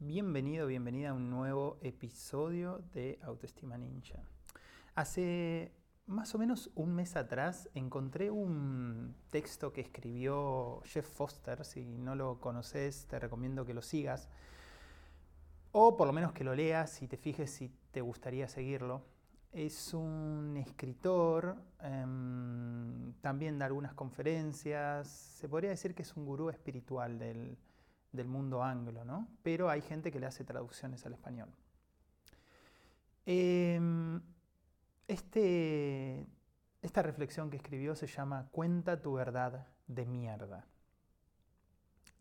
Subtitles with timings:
[0.00, 4.22] Bienvenido, bienvenida a un nuevo episodio de Autoestima Ninja.
[4.94, 5.72] Hace
[6.06, 11.64] más o menos un mes atrás encontré un texto que escribió Jeff Foster.
[11.64, 14.28] Si no lo conoces, te recomiendo que lo sigas.
[15.72, 19.02] O por lo menos que lo leas y te fijes si te gustaría seguirlo.
[19.50, 25.08] Es un escritor, em, también da algunas conferencias.
[25.08, 27.58] Se podría decir que es un gurú espiritual del,
[28.12, 29.28] mundo anglo, ¿no?
[29.42, 31.48] Pero hay gente que le hace traducciones al español.
[33.26, 34.20] Em,
[35.06, 36.26] este,
[36.82, 40.66] esta reflexión que escribió se llama Cuenta tu verdad de mierda.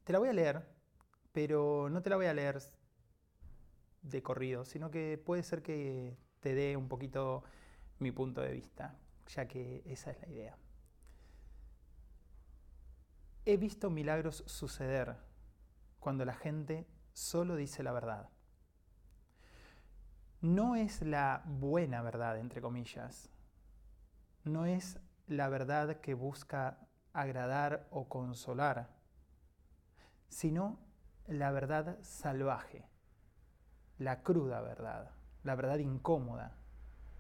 [0.04, 0.68] Te la voy a leer,
[1.32, 2.60] pero no te la voy a leer
[4.02, 7.44] de corrido, sino que puede ser que te dé un poquito
[8.00, 8.96] mi punto de vista,
[9.28, 10.58] ya que esa es la idea.
[13.46, 15.27] He visto milagros suceder
[16.08, 18.30] cuando la gente solo dice la verdad.
[20.40, 23.30] No es la buena verdad, entre comillas.
[24.46, 26.78] No es la verdad que busca
[27.12, 28.88] agradar o consolar,
[30.30, 30.80] sino
[31.28, 32.88] la verdad salvaje,
[33.98, 35.12] la cruda verdad
[35.44, 36.56] la verdad incómoda,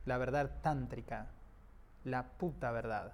[0.05, 1.27] la verdad tántrica,
[2.05, 3.13] la puta verdad.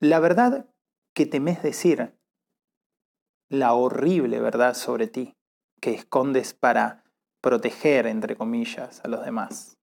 [0.00, 0.66] La verdad
[1.18, 2.16] que temes decir,
[3.48, 5.36] la horrible verdad sobre ti
[5.80, 7.02] que escondes para
[7.40, 9.78] proteger, entre comillas, a los demás,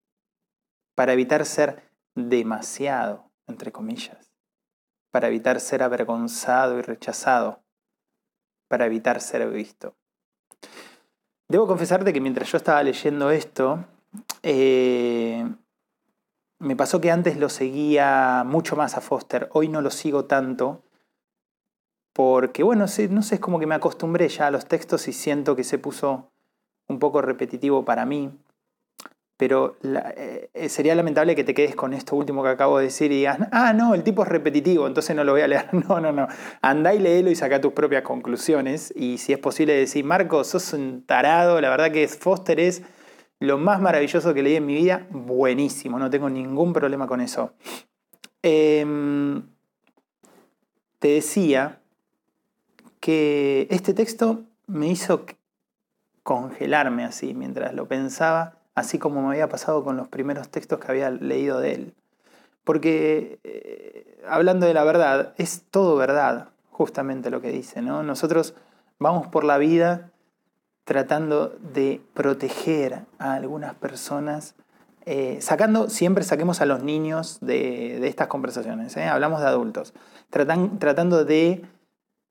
[0.95, 4.31] para evitar ser demasiado, entre comillas,
[5.11, 7.63] para evitar ser avergonzado y rechazado,
[8.69, 9.97] para evitar ser visto.
[11.49, 13.87] Debo confesarte que mientras yo estaba leyendo esto,
[14.43, 15.51] eh,
[16.59, 20.85] me pasó que antes lo seguía mucho más a Foster, hoy no lo sigo tanto,
[22.13, 25.57] porque bueno, no sé, es como que me acostumbré ya a los textos y siento
[25.57, 26.31] que se puso
[26.89, 28.31] un poco repetitivo para mí
[29.43, 33.17] pero eh, sería lamentable que te quedes con esto último que acabo de decir y
[33.17, 35.69] digas, ah, no, el tipo es repetitivo, entonces no lo voy a leer.
[35.89, 36.29] No, no, no.
[36.61, 38.93] Andá y léelo y saca tus propias conclusiones.
[38.95, 42.85] Y si es posible decir, Marco, sos un tarado, la verdad que Foster es
[43.41, 47.53] lo más maravilloso que leí en mi vida, buenísimo, no tengo ningún problema con eso.
[48.43, 49.43] Em,
[51.01, 51.81] te decía
[53.03, 55.27] que este texto me hizo
[56.23, 60.91] congelarme así mientras lo pensaba así como me había pasado con los primeros textos que
[60.91, 61.95] había leído de él.
[62.65, 68.03] Porque eh, hablando de la verdad, es todo verdad, justamente lo que dice, ¿no?
[68.03, 68.55] Nosotros
[68.99, 70.11] vamos por la vida
[70.85, 74.55] tratando de proteger a algunas personas,
[75.05, 79.05] eh, sacando, siempre saquemos a los niños de, estas conversaciones, ¿eh?
[79.05, 79.95] hablamos de adultos,
[80.31, 81.65] tratando de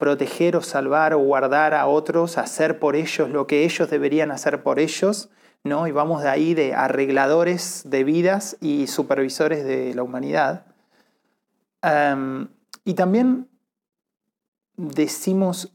[0.01, 4.63] proteger o salvar o guardar a otros, hacer por ellos lo que ellos deberían hacer
[4.63, 5.29] por ellos,
[5.63, 5.85] ¿no?
[5.85, 10.65] Y vamos de ahí de arregladores de vidas y supervisores de la humanidad.
[12.83, 13.47] y también
[14.75, 15.71] decimos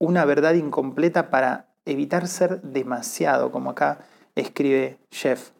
[0.00, 4.00] una verdad incompleta para evitar ser demasiado, como acá
[4.34, 5.50] escribe Jeff.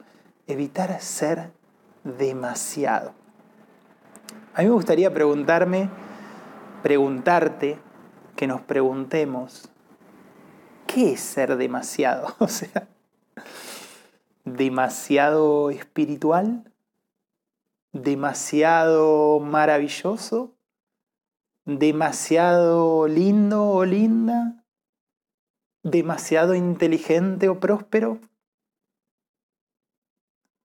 [0.48, 1.52] Evitar ser
[2.02, 3.14] demasiado.
[4.54, 5.88] A mí me gustaría preguntarme,
[6.82, 7.78] preguntarte,
[8.36, 9.68] que nos preguntemos,
[10.86, 12.34] ¿qué es ser demasiado?
[12.38, 12.88] O sea,
[14.44, 16.72] demasiado espiritual,
[17.92, 20.56] demasiado maravilloso,
[21.64, 24.64] demasiado lindo o linda,
[25.82, 28.20] demasiado inteligente o próspero.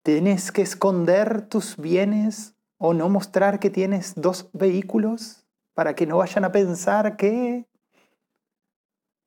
[0.03, 5.46] ¿Tienes que esconder tus bienes o no mostrar que tienes dos vehículos
[5.77, 7.67] para que no vayan a pensar que...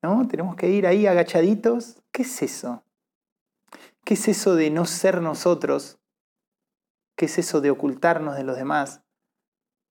[0.02, 0.26] ¿No?
[0.26, 2.02] Tenemos que ir ahí agachaditos.
[2.10, 2.82] ¿Qué es eso?
[4.02, 6.00] ¿Qué es eso de no ser nosotros?
[7.14, 9.00] ¿Qué es eso de ocultarnos de los demás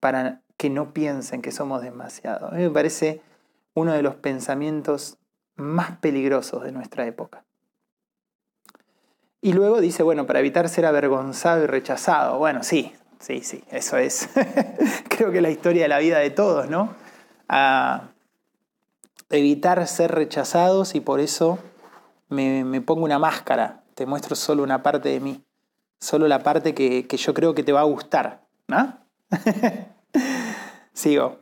[0.02, 2.50] para que no piensen que somos demasiado?
[2.50, 3.22] A mí me parece
[3.74, 5.18] uno de los pensamientos
[5.56, 7.46] más peligrosos de nuestra época.
[9.40, 12.38] Y luego dice, bueno, para evitar ser avergonzado y rechazado.
[12.38, 14.30] Bueno, sí, sí, sí, eso es.
[15.10, 16.96] Creo que la historia de la vida de todos, ¿no?
[17.48, 18.10] A
[19.30, 21.60] evitar ser rechazados y por eso
[22.30, 25.44] me, pongo una máscara te muestro solo una parte de mí,
[26.00, 28.48] solo la parte que, yo creo que te va a gustar.
[28.70, 28.98] ¿no?
[30.94, 31.40] Sigo.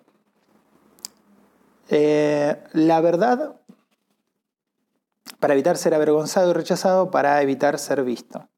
[1.89, 3.61] Eh, la verdad,
[5.39, 8.49] para evitar ser avergonzado y rechazado, para evitar ser visto.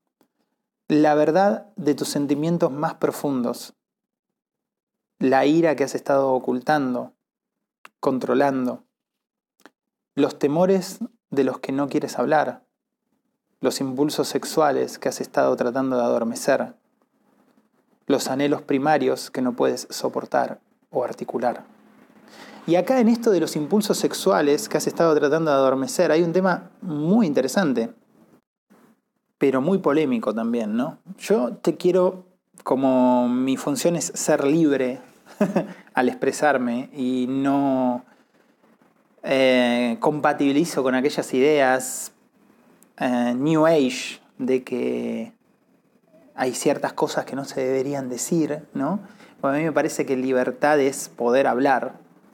[0.92, 3.76] La verdad de tus sentimientos más profundos.
[5.20, 7.14] La ira que has estado ocultando,
[8.00, 8.86] controlando.
[10.16, 10.98] los temores
[11.30, 12.66] de los que no quieres hablar,
[13.62, 16.74] los impulsos sexuales que has estado tratando de adormecer,
[18.08, 20.60] los anhelos primarios que no puedes soportar
[20.90, 21.66] o articular.
[22.66, 26.24] Y acá en esto de los impulsos sexuales que has estado tratando de adormecer hay
[26.24, 27.94] un tema muy interesante,
[29.40, 31.00] pero muy polémico también, ¿no?
[31.18, 32.26] Yo te quiero,
[32.64, 35.00] como mi función es ser libre
[35.96, 38.04] al expresarme y no
[39.24, 42.12] eh, compatibilizo con aquellas ideas
[42.98, 45.34] eh, New Age de que
[46.36, 49.00] hay ciertas cosas que no se deberían decir, ¿no?
[49.42, 51.94] a mí me parece que libertad es poder hablar,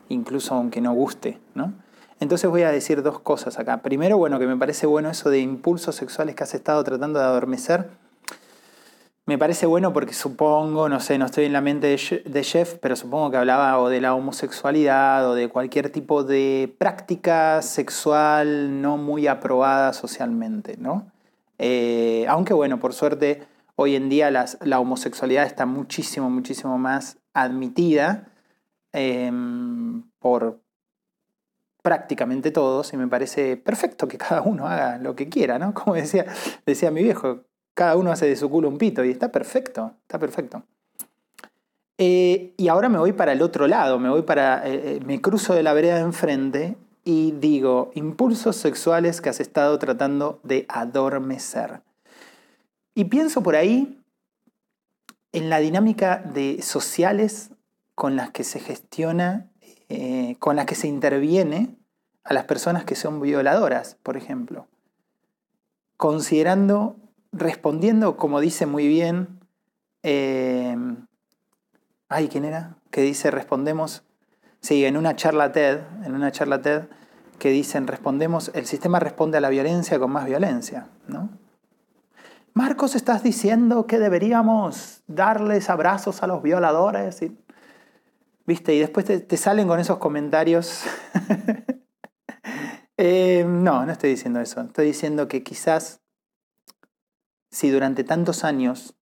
[0.10, 1.74] incluso aunque no guste, ¿no?
[2.19, 3.81] Entonces voy a decir dos cosas acá.
[3.81, 7.25] Primero, bueno, que me parece bueno eso de impulsos sexuales que has estado tratando de
[7.25, 7.89] adormecer.
[9.27, 12.95] Me parece bueno porque supongo, no sé, no estoy en la mente de Jeff, pero
[12.95, 18.97] supongo que hablaba o de la homosexualidad o de cualquier tipo de práctica sexual no
[18.97, 21.11] muy aprobada socialmente, ¿no?
[21.57, 28.27] Eh, aunque bueno, por suerte, hoy en día la homosexualidad está muchísimo, muchísimo más admitida
[28.94, 30.59] em, por,
[31.85, 35.71] prácticamente todos y me parece perfecto que cada uno haga lo que quiera, ¿no?
[35.75, 36.25] Como decía,
[36.65, 37.41] decía mi viejo,
[37.75, 40.63] cada uno hace de su culo un pito y está perfecto, está perfecto.
[41.99, 45.21] Eh, y ahora me voy para el otro lado, me voy para, eh, eh, me
[45.21, 50.65] cruzo de la vereda de enfrente y digo, impulsos sexuales que has estado tratando de
[50.67, 51.81] adormecer.
[52.95, 54.01] Y pienso por ahí
[55.33, 57.51] en la dinámica de sociales
[57.93, 59.51] con las que se gestiona
[59.89, 61.75] eh, con las que se interviene
[62.23, 64.67] a las personas que son violadoras, por ejemplo.
[65.97, 66.97] Considerando,
[67.31, 69.39] respondiendo, como dice muy bien,
[70.03, 70.75] eh,
[72.09, 72.77] ay, ¿quién era?
[72.91, 74.03] Que dice, respondemos,
[74.59, 76.83] sí, en una charla TED, en una charla TED,
[77.39, 81.29] que dicen, respondemos, el sistema responde a la violencia con más violencia, ¿no?
[82.53, 87.19] Marcos, estás diciendo que deberíamos darles abrazos a los violadores.
[88.45, 88.74] ¿Viste?
[88.75, 90.83] Y después te, salen con esos comentarios.
[92.97, 94.62] Eh, no, no estoy diciendo eso.
[94.62, 96.00] Estoy diciendo que quizás
[97.51, 98.95] si durante tantos años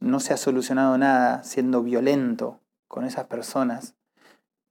[0.00, 2.58] no se ha solucionado nada siendo violento
[2.88, 3.94] con esas personas,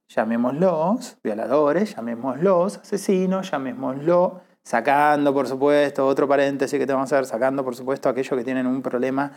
[0.10, 7.26] llamémoslos violadores, llamémoslos asesinos, llamémoslo, sacando por supuesto, otro paréntesis que te vamos a ver,
[7.26, 9.32] sacando por supuesto aquellos que tienen un problema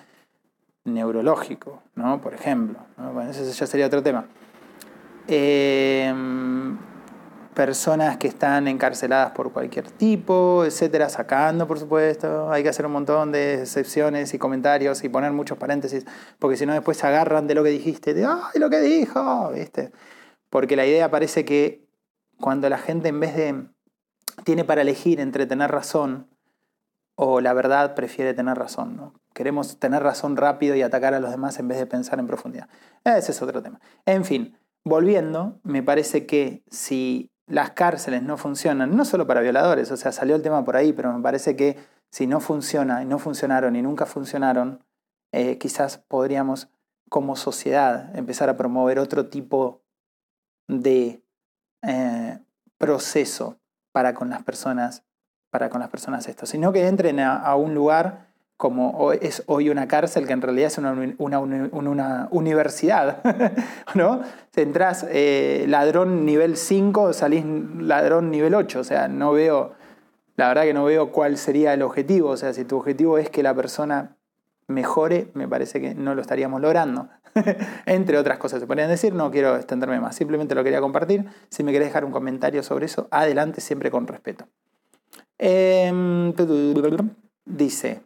[0.85, 2.21] neurológico, ¿no?
[2.21, 2.79] Por ejemplo.
[2.97, 4.27] Bueno, ese ya sería otro tema.
[5.27, 6.77] Em,
[7.55, 12.51] personas que están encarceladas por cualquier tipo, etcétera, sacando, por supuesto.
[12.53, 16.05] Hay que hacer un montón de excepciones y comentarios y poner muchos paréntesis,
[16.39, 19.51] porque si no, después se agarran de lo que dijiste, de ¡ay, lo que dijo!
[19.53, 19.93] ¿Viste?
[20.51, 21.87] Porque la idea parece que
[22.41, 23.69] cuando la gente, en vez de.
[24.45, 26.29] tiene para elegir entre tener razón
[27.17, 29.15] o la verdad, prefiere tener razón, ¿no?
[29.33, 32.69] Queremos tener razón rápido y atacar a los demás en vez de pensar en profundidad.
[33.05, 33.81] Ese es otro tema.
[34.05, 34.59] En fin.
[34.85, 40.13] Volviendo, me parece que si las cárceles no funcionan, no solo para violadores, o sea,
[40.13, 41.79] salió el tema por ahí, pero me parece que
[42.11, 44.85] si no funciona y no funcionaron y nunca funcionaron,
[45.33, 46.69] eh, quizás podríamos
[47.09, 49.83] como sociedad empezar a promover otro tipo
[50.69, 51.23] de
[51.83, 52.39] eh,
[52.77, 53.59] proceso
[53.93, 55.05] para con las personas,
[55.51, 59.89] para con las personas esto, sino que entren a un lugar como es hoy una
[59.89, 63.23] cárcel que en realidad es una, una, universidad,
[63.95, 64.23] ¿no?
[64.55, 67.45] Entrás eh, ladrón nivel 5, salís
[67.79, 69.73] ladrón nivel 8, o sea, no veo,
[70.37, 73.29] la verdad que no veo cuál sería el objetivo, o sea, si tu objetivo es
[73.29, 74.17] que la persona
[74.67, 77.09] mejore, me parece que no lo estaríamos logrando.
[77.87, 81.27] Entre otras cosas se podrían decir, no quiero extenderme más, simplemente lo quería compartir.
[81.51, 84.47] Si me querés dejar un comentario sobre eso, adelante, siempre con respeto.
[85.39, 86.33] Em,
[87.45, 88.03] dice,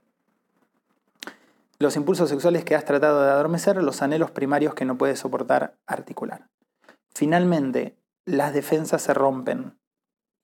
[1.79, 5.79] los impulsos sexuales que has tratado de adormecer, los anhelos primarios que no puedes soportar
[5.87, 6.49] articular.
[7.15, 9.79] Finalmente, las defensas se rompen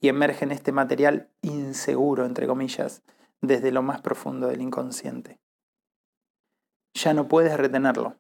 [0.01, 3.03] y emergen este material inseguro, entre comillas,
[3.41, 5.41] desde lo más profundo del inconsciente.
[6.95, 8.17] Ya no puedes retenerlo.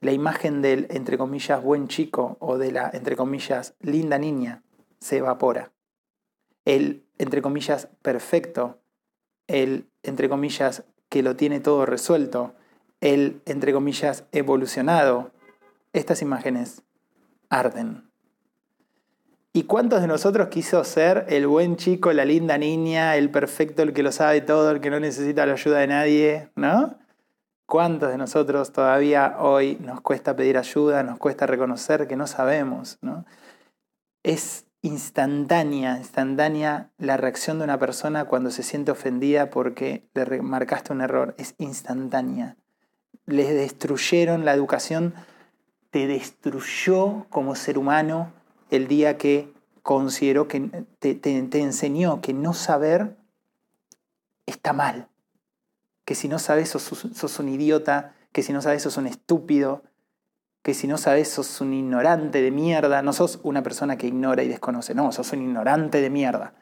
[0.00, 4.62] La imagen del, entre comillas, buen chico o de la, entre comillas, linda niña
[5.00, 5.72] se evapora.
[6.64, 8.82] El, entre comillas, perfecto,
[9.46, 12.54] el, entre comillas, que lo tiene todo resuelto,
[13.02, 15.32] el, entre comillas, evolucionado,
[15.92, 16.82] estas imágenes
[17.50, 18.08] arden.
[19.52, 23.92] ¿Y cuántos de nosotros quiso ser el buen chico, la linda niña, el perfecto, el
[23.92, 26.50] que lo sabe todo, el que no necesita la ayuda de nadie?
[26.54, 26.96] ¿No?
[27.66, 32.98] ¿Cuántos de nosotros todavía hoy nos cuesta pedir ayuda, nos cuesta reconocer que no sabemos?
[33.02, 33.24] ¿no?
[34.22, 40.92] Es instantánea, instantánea la reacción de una persona cuando se siente ofendida porque le marcaste
[40.92, 41.34] un error.
[41.38, 42.56] Es instantánea.
[43.26, 45.14] Les destruyeron la educación,
[45.90, 48.32] te destruyó como ser humano
[48.70, 50.60] el día que consideró que
[50.98, 53.16] te, enseñó que no saber
[54.46, 55.08] está mal.
[56.04, 59.82] Que si no sabes sos, sos un idiota, que si no sabes sos un estúpido,
[60.62, 64.42] que si no sabes sos un ignorante de mierda, no sos una persona que ignora
[64.42, 66.52] y desconoce, no, sos un ignorante de mierda.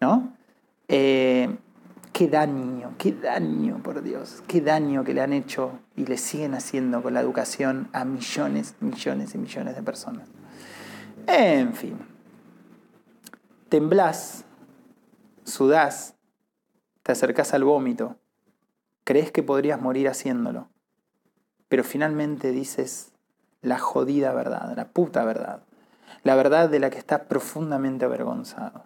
[0.00, 0.36] ¿No?
[0.88, 1.56] Eh,
[2.12, 6.54] qué daño, qué daño, por Dios, qué daño que le han hecho y le siguen
[6.54, 10.28] haciendo con la educación a millones, millones y millones de personas.
[11.26, 11.98] En fin,
[13.68, 14.44] temblás,
[15.44, 16.14] sudás,
[17.02, 18.16] te acercás al vómito,
[19.04, 20.68] crees que podrías morir haciéndolo,
[21.68, 23.11] pero finalmente dices,
[23.62, 25.62] la jodida verdad, la puta verdad,
[26.24, 28.84] la verdad de la que estás profundamente avergonzado.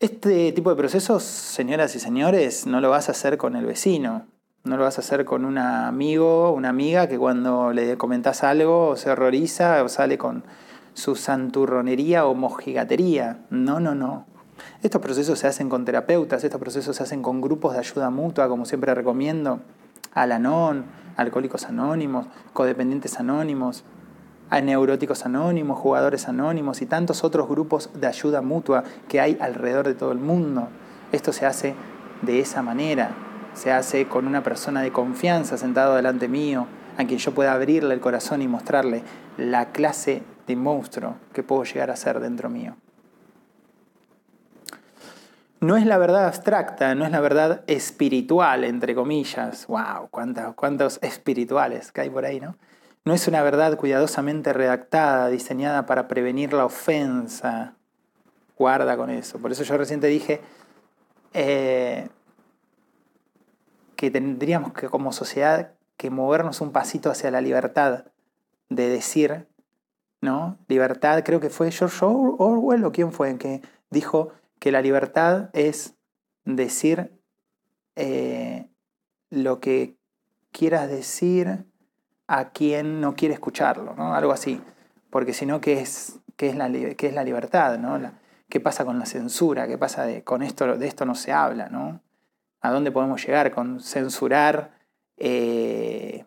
[0.00, 4.26] Este tipo de procesos, señoras y señores, no lo vas a hacer con el vecino,
[4.64, 8.96] no lo vas a hacer con un amigo, una amiga que cuando le comentas algo
[8.96, 10.44] se horroriza o sale con
[10.94, 13.38] su santurronería o mojigatería.
[13.50, 14.26] No, no, no.
[14.82, 18.48] Estos procesos se hacen con terapeutas, estos procesos se hacen con grupos de ayuda mutua,
[18.48, 19.60] como siempre recomiendo,
[20.22, 20.84] Alanon,
[21.16, 23.84] Alcohólicos Anónimos, Codependientes Anónimos,
[24.50, 29.86] a Neuróticos Anónimos, Jugadores Anónimos y tantos otros grupos de ayuda mutua que hay alrededor
[29.86, 30.68] de todo el mundo.
[31.12, 31.74] Esto se hace
[32.22, 33.10] de esa manera,
[33.54, 37.94] se hace con una persona de confianza sentado delante mío, a quien yo pueda abrirle
[37.94, 39.02] el corazón y mostrarle
[39.36, 42.76] la clase de monstruo que puedo llegar a ser dentro mío.
[45.60, 49.66] No es la verdad abstracta, no es la verdad espiritual, entre comillas.
[49.66, 50.08] ¡Wow!
[50.10, 52.56] ¿Cuántos, cuántos espirituales que hay por ahí, ¿no?
[53.04, 57.74] No es una verdad cuidadosamente redactada, diseñada para prevenir la ofensa.
[58.56, 59.38] Guarda con eso.
[59.38, 60.40] Por eso yo recién te dije
[61.32, 62.08] eh,
[63.96, 68.04] que tendríamos que como sociedad que movernos un pasito hacia la libertad
[68.68, 69.48] de decir,
[70.20, 70.56] ¿no?
[70.68, 75.96] Libertad, creo que fue George Orwell o quién fue, que dijo que la libertad es
[76.44, 77.20] decir
[77.96, 78.68] eh,
[79.30, 79.96] lo que
[80.52, 81.66] quieras decir
[82.26, 84.14] a quien no quiere escucharlo, ¿no?
[84.14, 84.60] Algo así.
[85.10, 87.78] Porque si no, ¿qué es, qué es, la, es la libertad?
[87.78, 87.98] ¿no?
[88.48, 89.66] ¿Qué pasa con la censura?
[89.66, 90.76] ¿Qué pasa de, con esto?
[90.76, 92.02] De esto no se habla, ¿no?
[92.60, 94.72] ¿A dónde podemos llegar con censurar,
[95.16, 96.24] eh,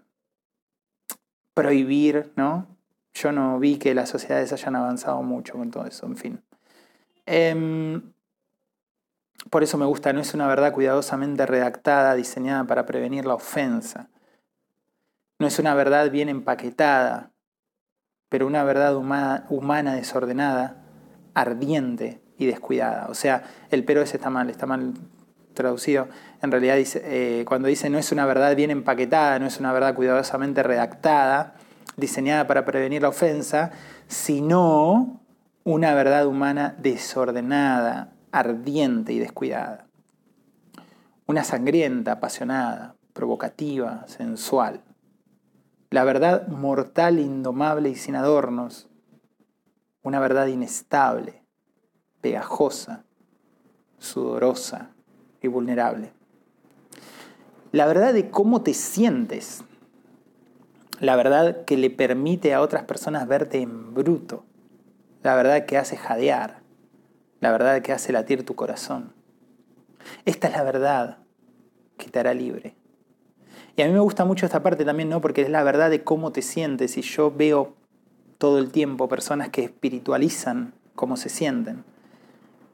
[1.53, 2.67] prohibir, ¿no?
[3.13, 6.43] Yo no vi que las sociedades hayan avanzado mucho con todo eso, en fin.
[7.25, 8.13] Em,
[9.50, 14.10] por eso me gusta, no es una verdad cuidadosamente redactada, diseñada para prevenir la ofensa.
[15.39, 17.31] No es una verdad bien empaquetada,
[18.29, 20.83] pero una verdad humana, desordenada,
[21.33, 23.07] ardiente y descuidada.
[23.10, 24.93] O sea, el pero ese está mal, está mal
[25.53, 26.07] traducido.
[26.41, 29.95] En realidad eh, cuando dice no es una verdad bien empaquetada, no es una verdad
[29.95, 31.55] cuidadosamente redactada,
[31.98, 33.71] diseñada para prevenir la ofensa,
[34.07, 35.21] sino
[35.63, 39.88] una verdad humana desordenada, ardiente y descuidada.
[41.25, 44.83] Una sangrienta, apasionada, provocativa, sensual.
[45.89, 48.89] La verdad mortal, indomable y sin adornos.
[50.03, 51.43] Una verdad inestable,
[52.21, 53.05] pegajosa,
[53.97, 54.91] sudorosa
[55.41, 56.13] y vulnerable.
[57.71, 59.63] La verdad de cómo te sientes.
[61.00, 64.45] La verdad que le permite a otras personas verte en bruto.
[65.23, 66.61] La verdad que hace jadear
[67.41, 69.13] la verdad que hace latir tu corazón.
[70.25, 71.17] Esta es la verdad
[71.98, 72.75] que te hará libre.
[73.75, 75.19] Y a mí me gusta mucho esta parte también, ¿no?
[75.19, 76.98] Porque es la verdad de cómo te sientes.
[76.98, 77.75] Y yo veo
[78.38, 81.83] todo el tiempo personas que espiritualizan cómo se sienten.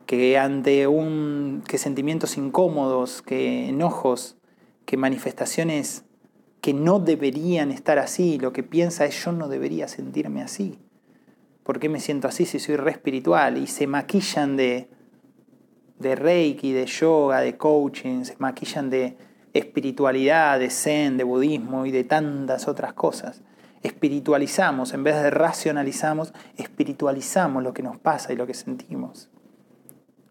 [0.05, 1.63] Que ante un.
[1.67, 4.37] que sentimientos incómodos, que enojos,
[4.85, 6.03] que manifestaciones
[6.61, 10.79] que no deberían estar así, lo que piensa es yo no debería sentirme así.
[11.67, 13.57] ¿Por qué me siento así si soy re espiritual?
[13.57, 14.89] Y se maquillan de,
[15.99, 19.17] de reiki, de yoga, de coaching, se maquillan de
[19.51, 23.41] espiritualidad, de zen, de budismo y de tantas otras cosas.
[23.83, 29.29] Espiritualizamos, en vez de racionalizamos, espiritualizamos lo que nos pasa y lo que sentimos.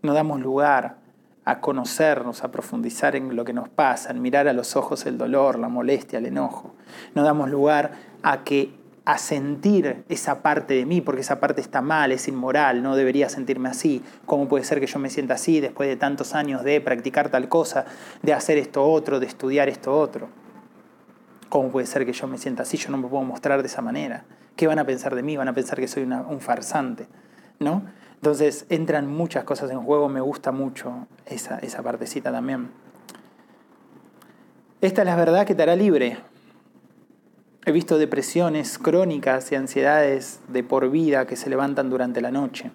[0.01, 1.01] No damos lugar
[1.45, 5.19] a conocernos, a profundizar en lo que nos pasa, en mirar a los ojos el
[5.19, 6.75] dolor, la molestia, el enojo.
[7.15, 11.81] No damos lugar a que a sentir esa parte de mí, porque esa parte está
[11.81, 14.03] mal, es inmoral, no debería sentirme así.
[14.27, 17.49] ¿Cómo puede ser que yo me sienta así después de tantos años de practicar tal
[17.49, 17.87] cosa,
[18.23, 20.29] de hacer esto otro, de estudiar esto otro?
[21.49, 22.77] ¿Cómo puede ser que yo me sienta así?
[22.77, 24.25] Yo no me puedo mostrar de esa manera.
[24.57, 25.37] ¿Qué van a pensar de mí?
[25.37, 27.07] Van a pensar que soy un farsante,
[27.61, 27.85] ¿no?
[28.17, 32.71] Entonces entran muchas cosas en juego, me gusta mucho esa, esa partecita también.
[34.81, 36.19] Esta es la verdad que te hará libre.
[37.69, 42.71] He visto depresiones crónicas y ansiedades de por vida que se levantan durante la noche.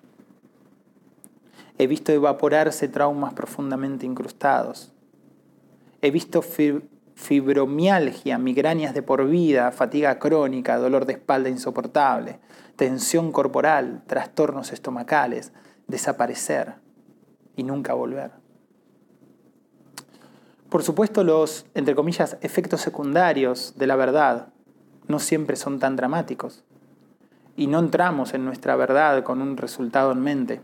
[1.77, 4.91] He visto evaporarse traumas profundamente incrustados.
[6.01, 6.41] He visto
[7.15, 12.41] fibromialgia, migrañas de por vida, fatiga crónica, dolor de espalda insoportable,
[12.75, 15.53] tensión corporal, trastornos estomacales,
[15.87, 16.73] desaparecer
[17.55, 18.31] y nunca volver.
[20.67, 24.49] Por supuesto, los, entre comillas, efectos secundarios de la verdad
[25.11, 26.63] no siempre son tan dramáticos
[27.55, 30.61] y no entramos en nuestra verdad con un resultado en mente.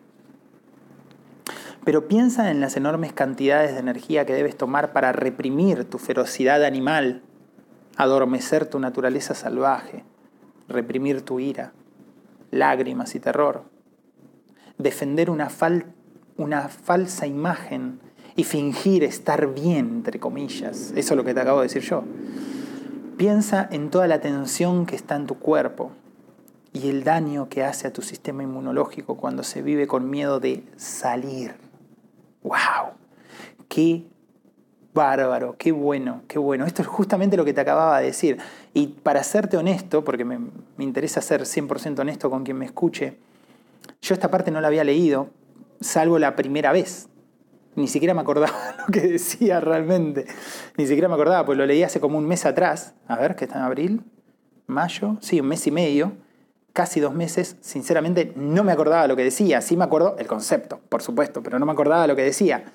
[1.84, 6.64] Pero piensa en las enormes cantidades de energía que debes tomar para reprimir tu ferocidad
[6.64, 7.22] animal,
[7.96, 10.04] adormecer tu naturaleza salvaje,
[10.68, 11.74] reprimir tu ira,
[12.52, 13.64] lágrimas y terror,
[14.78, 15.50] defender una,
[16.38, 18.00] una falsa imagen
[18.36, 20.94] y fingir estar bien, entre comillas.
[20.96, 22.04] Eso es lo que te acabo de decir yo.
[23.18, 25.92] Piensa en toda la tensión que está en tu cuerpo
[26.72, 30.64] y el daño que hace a tu sistema inmunológico cuando se vive con miedo de
[30.76, 31.56] salir
[32.48, 32.94] ¡Wow!
[33.68, 34.06] ¡Qué
[34.94, 35.56] bárbaro!
[35.58, 36.22] ¡Qué bueno!
[36.28, 36.66] ¡Qué bueno!
[36.66, 38.38] Esto es justamente lo que te acababa de decir.
[38.74, 40.40] Y para serte honesto, porque me,
[40.78, 43.18] interesa ser 100% honesto con quien me escuche,
[44.02, 45.30] yo esta parte no la había leído,
[45.82, 47.10] salvo la primera vez.
[47.78, 50.26] Ni siquiera me acordaba lo que decía realmente.
[50.78, 52.96] Ni siquiera me acordaba, pues lo leí hace como un mes atrás.
[53.08, 54.02] A ver, que está en abril,
[54.66, 56.12] mayo, sí, un mes y medio
[56.78, 59.62] casi dos meses, sinceramente no me acordaba lo que decía.
[59.62, 62.66] Sí me acuerdo el concepto, por supuesto, pero no me acordaba lo que decía.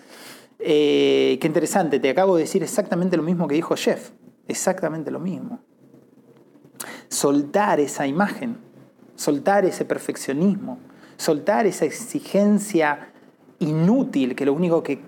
[0.59, 4.11] Eh, qué interesante, te acabo de decir exactamente lo mismo que dijo Jeff.
[4.49, 5.61] Exactamente lo mismo.
[7.07, 8.57] Soltar esa imagen,
[9.15, 10.81] soltar ese perfeccionismo,
[11.17, 13.12] soltar esa exigencia
[13.63, 15.01] inútil que lo único que,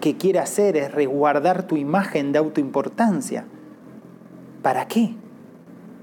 [0.00, 3.44] que quiere hacer es resguardar tu imagen de autoimportancia.
[4.62, 5.14] ¿Para qué?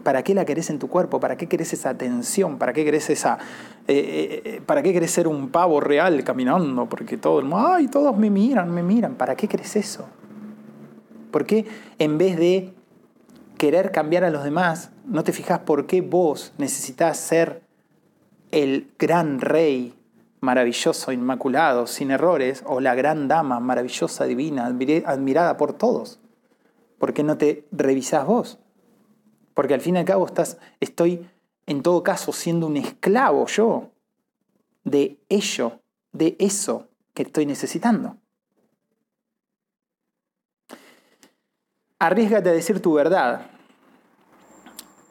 [0.04, 1.20] ¿Para qué la querés en tu cuerpo?
[1.20, 2.58] ¿Para qué querés esa atención?
[2.58, 3.40] ¿Para qué querés esa...
[3.88, 6.88] Eh, eh, eh, ¿Para qué querés ser un pavo real caminando?
[6.88, 9.16] Porque todo el mundo, ay, todos me miran, me miran.
[9.16, 10.08] ¿Para qué querés eso?
[11.32, 11.66] ¿Por qué
[11.98, 12.74] en vez de
[13.58, 17.62] querer cambiar a los demás, no te fijas por qué vos necesitas ser
[18.52, 19.94] el gran rey
[20.46, 26.20] maravilloso, inmaculado, sin errores, o la gran dama maravillosa, divina, admirada por todos?
[27.00, 28.60] ¿Por qué no te revisás vos?
[29.54, 31.28] Porque al fin y al cabo estás, estoy
[31.66, 33.90] en todo caso siendo un esclavo yo
[34.84, 35.80] de ello,
[36.14, 38.18] de eso que estoy necesitando.
[41.98, 43.48] Arriesgate a decir tu verdad,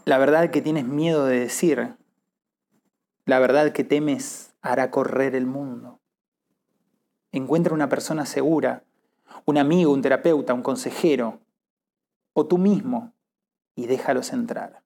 [0.04, 1.96] la verdad que tienes miedo de decir,
[3.24, 6.00] la verdad que temes hará correr el mundo.
[7.32, 8.82] Encuentra una persona segura,
[9.44, 11.40] un amigo, un terapeuta, un consejero,
[12.32, 13.12] o tú mismo
[13.74, 14.82] y déjalos entrar.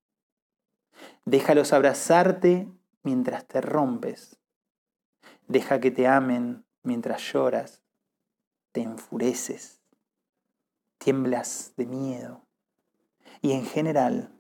[1.25, 2.69] Déjalos abrazarte
[3.05, 4.41] mientras te rompes.
[5.47, 7.81] Deja que te amen mientras lloras,
[8.73, 9.81] te enfureces,
[10.99, 12.43] tiemblas de miedo.
[13.43, 14.33] Y en general,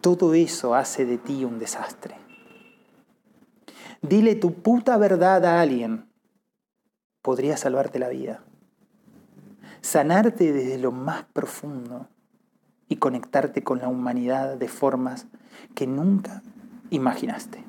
[0.00, 2.21] todo eso hace de ti un desastre.
[4.02, 6.06] Dile tu puta verdad a alguien.
[7.22, 8.42] Podría salvarte la vida.
[9.80, 12.08] Sanarte desde lo más profundo
[12.88, 15.28] y conectarte con la humanidad de formas
[15.76, 16.42] que nunca
[16.90, 17.64] imaginaste.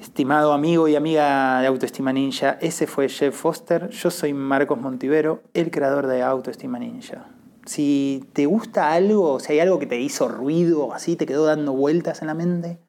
[0.00, 3.88] Estimado amigo y amiga de Autoestima Ninja, ese fue Jeff Foster.
[3.90, 7.26] Yo soy Marcos Montivero, el creador de Autoestima Ninja.
[7.66, 11.72] Si te gusta algo, si hay algo que te hizo ruido, así te quedó dando
[11.72, 12.80] vueltas en la mente,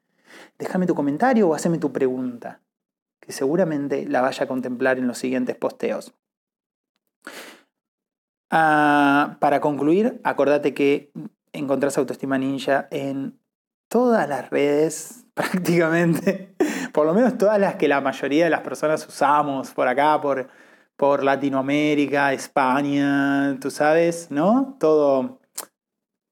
[0.58, 2.60] déjame tu comentario o haceme tu pregunta,
[3.20, 6.14] que seguramente la vaya a contemplar en los siguientes posteos.
[8.50, 11.12] Ah, para concluir, acordate que
[11.52, 13.38] encontrás Autoestima Ninja en
[13.88, 16.54] todas las redes, prácticamente,
[16.92, 20.48] por lo menos todas las que la mayoría de las personas usamos por acá, por,
[20.96, 24.76] por Latinoamérica, España, tú sabes, ¿no?
[24.80, 25.37] Todo.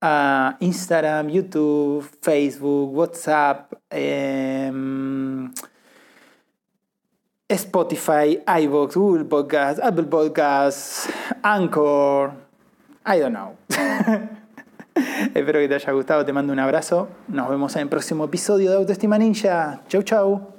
[0.00, 3.72] Ah, Instagram, YouTube, Facebook, WhatsApp.
[3.90, 5.50] Em,
[7.48, 11.08] Spotify, iVoox, Google Podcast, Apple Podcasts,
[11.42, 12.32] Anchor,
[13.06, 13.56] I don't know.
[15.34, 17.08] Espero que te haya gustado, te mando un abrazo.
[17.28, 19.82] Nos vemos en el próximo episodio de Autoestima Ninja.
[19.88, 20.55] Chau, chau.